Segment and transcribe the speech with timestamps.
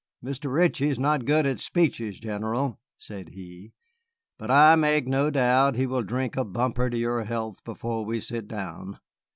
[0.23, 0.51] "Mr.
[0.51, 3.71] Ritchie is not good at speeches, General," said he,
[4.39, 8.19] "but I make no doubt he will drink a bumper to your health before we
[8.19, 8.97] sit down.